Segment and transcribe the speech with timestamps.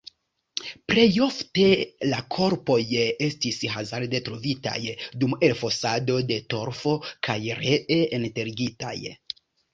[0.91, 1.65] Plej ofte
[2.13, 2.77] la korpoj
[3.27, 4.79] estis hazarde trovitaj
[5.25, 6.97] dum elfosado de torfo
[7.29, 8.99] kaj ree enterigitaj.